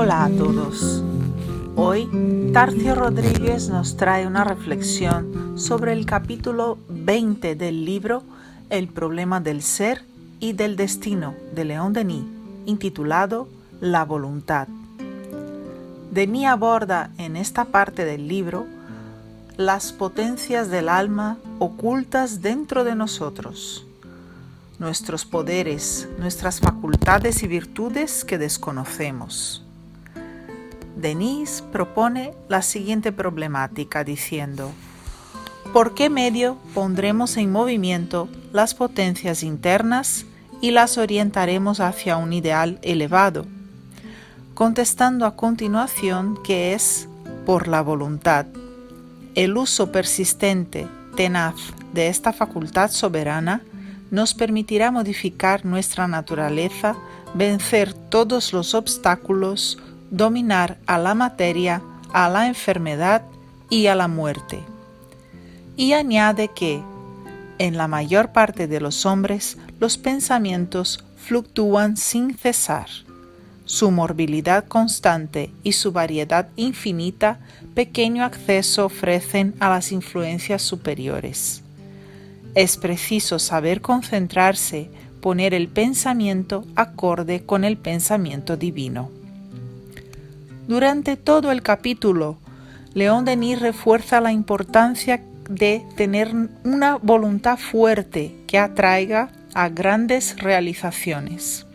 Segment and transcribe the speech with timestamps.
[0.00, 1.02] Hola a todos.
[1.74, 2.08] Hoy
[2.52, 8.22] Tarcio Rodríguez nos trae una reflexión sobre el capítulo 20 del libro
[8.70, 10.04] El problema del ser
[10.38, 12.22] y del destino de León Denis,
[12.64, 13.48] intitulado
[13.80, 14.68] La voluntad.
[16.12, 18.66] Denis aborda en esta parte del libro
[19.56, 23.84] las potencias del alma ocultas dentro de nosotros,
[24.78, 29.64] nuestros poderes, nuestras facultades y virtudes que desconocemos.
[30.98, 34.72] Denis propone la siguiente problemática diciendo,
[35.72, 40.26] ¿por qué medio pondremos en movimiento las potencias internas
[40.60, 43.46] y las orientaremos hacia un ideal elevado?
[44.54, 47.08] Contestando a continuación que es
[47.46, 48.46] por la voluntad.
[49.36, 51.54] El uso persistente, tenaz,
[51.92, 53.62] de esta facultad soberana
[54.10, 56.96] nos permitirá modificar nuestra naturaleza,
[57.34, 59.78] vencer todos los obstáculos,
[60.10, 63.22] dominar a la materia, a la enfermedad
[63.70, 64.60] y a la muerte.
[65.76, 66.82] Y añade que,
[67.58, 72.88] en la mayor parte de los hombres, los pensamientos fluctúan sin cesar.
[73.64, 77.38] Su morbilidad constante y su variedad infinita
[77.74, 81.62] pequeño acceso ofrecen a las influencias superiores.
[82.54, 89.17] Es preciso saber concentrarse, poner el pensamiento acorde con el pensamiento divino.
[90.68, 92.36] Durante todo el capítulo,
[92.92, 96.30] León Denis refuerza la importancia de tener
[96.62, 101.66] una voluntad fuerte que atraiga a grandes realizaciones.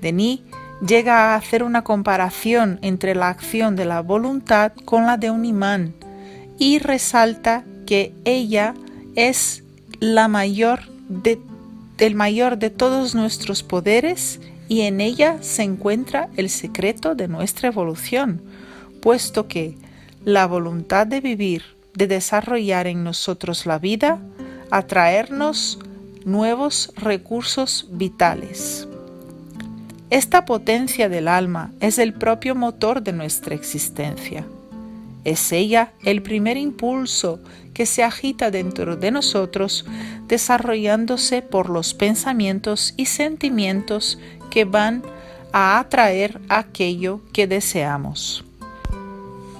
[0.00, 0.42] Denis
[0.86, 5.44] llega a hacer una comparación entre la acción de la voluntad con la de un
[5.44, 5.92] imán
[6.60, 8.74] y resalta que ella
[9.16, 9.64] es
[9.98, 10.82] la mayor
[11.98, 14.40] el mayor de todos nuestros poderes
[14.72, 18.40] y en ella se encuentra el secreto de nuestra evolución,
[19.02, 19.76] puesto que
[20.24, 21.62] la voluntad de vivir,
[21.92, 24.18] de desarrollar en nosotros la vida,
[24.70, 25.78] atraernos
[26.24, 28.88] nuevos recursos vitales.
[30.08, 34.46] Esta potencia del alma es el propio motor de nuestra existencia.
[35.24, 37.40] Es ella el primer impulso
[37.74, 39.84] que se agita dentro de nosotros,
[40.28, 44.18] desarrollándose por los pensamientos y sentimientos
[44.52, 45.02] que van
[45.50, 48.44] a atraer aquello que deseamos.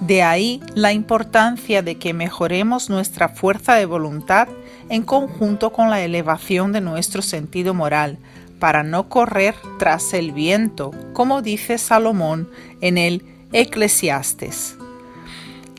[0.00, 4.48] De ahí la importancia de que mejoremos nuestra fuerza de voluntad
[4.90, 8.18] en conjunto con la elevación de nuestro sentido moral,
[8.58, 14.76] para no correr tras el viento, como dice Salomón en el Eclesiastes.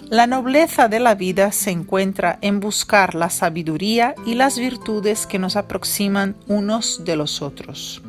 [0.09, 5.39] La nobleza de la vida se encuentra en buscar la sabiduría y las virtudes que
[5.39, 8.01] nos aproximan unos de los otros.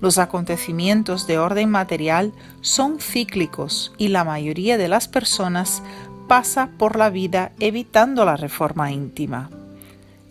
[0.00, 5.82] Los acontecimientos de orden material son cíclicos y la mayoría de las personas
[6.28, 9.50] pasa por la vida evitando la reforma íntima.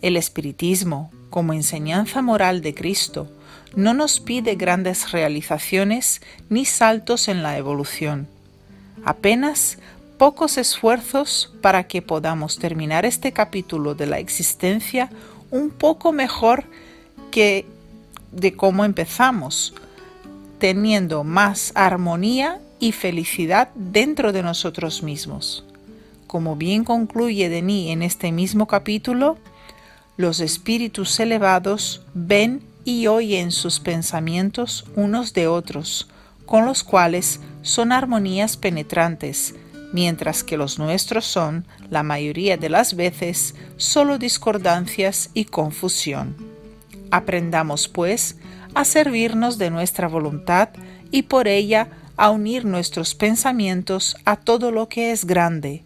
[0.00, 3.28] El espiritismo, como enseñanza moral de Cristo,
[3.74, 8.26] no nos pide grandes realizaciones ni saltos en la evolución.
[9.04, 9.78] Apenas
[10.16, 15.10] pocos esfuerzos para que podamos terminar este capítulo de la existencia
[15.50, 16.64] un poco mejor
[17.30, 17.66] que
[18.32, 19.74] de cómo empezamos,
[20.58, 25.64] teniendo más armonía y felicidad dentro de nosotros mismos.
[26.26, 29.38] Como bien concluye Denis en este mismo capítulo,
[30.16, 36.08] los espíritus elevados ven y oyen sus pensamientos unos de otros,
[36.44, 39.54] con los cuales son armonías penetrantes,
[39.92, 46.47] mientras que los nuestros son, la mayoría de las veces, solo discordancias y confusión.
[47.10, 48.36] Aprendamos, pues,
[48.74, 50.70] a servirnos de nuestra voluntad
[51.10, 55.84] y por ella a unir nuestros pensamientos a todo lo que es grande,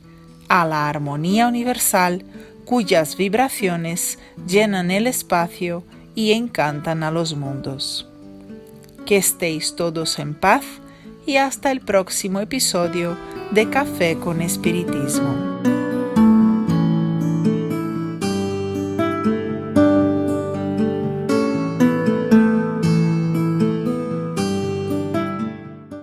[0.49, 2.25] a la armonía universal
[2.65, 8.09] cuyas vibraciones llenan el espacio y encantan a los mundos.
[9.05, 10.65] Que estéis todos en paz
[11.27, 13.17] y hasta el próximo episodio
[13.51, 15.52] de Café con Espiritismo.